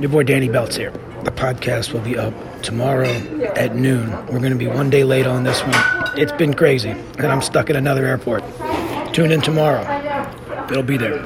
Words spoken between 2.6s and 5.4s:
tomorrow at noon. We're going to be one day late